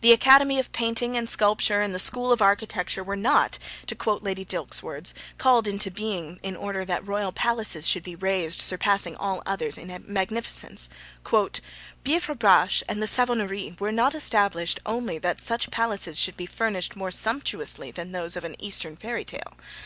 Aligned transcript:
The 0.00 0.12
Academy 0.12 0.58
of 0.58 0.72
Painting 0.72 1.14
and 1.14 1.28
Sculpture 1.28 1.82
and 1.82 1.94
the 1.94 1.98
School 1.98 2.32
of 2.32 2.40
Architecture 2.40 3.04
were 3.04 3.16
not, 3.16 3.58
to 3.86 3.94
quote 3.94 4.22
Lady 4.22 4.42
Dilke's 4.42 4.82
words, 4.82 5.12
called 5.36 5.68
into 5.68 5.90
being 5.90 6.40
in 6.42 6.56
order 6.56 6.86
that 6.86 7.06
royal 7.06 7.32
palaces 7.32 7.86
should 7.86 8.02
be 8.02 8.16
raised 8.16 8.62
surpassing 8.62 9.14
all 9.16 9.42
others 9.44 9.76
in 9.76 9.88
magnificence: 10.06 10.88
Bievrebache 12.02 12.82
and 12.88 13.02
the 13.02 13.06
Savonnerie 13.06 13.76
were 13.78 13.92
not 13.92 14.14
established 14.14 14.80
only 14.86 15.18
that 15.18 15.38
such 15.38 15.70
palaces 15.70 16.18
should 16.18 16.38
be 16.38 16.46
furnished 16.46 16.96
more 16.96 17.10
sumptuously 17.10 17.90
than 17.90 18.12
those 18.12 18.36
of 18.36 18.44
an 18.44 18.56
Eastern 18.58 18.96
fairy 18.96 19.26
tale. 19.26 19.52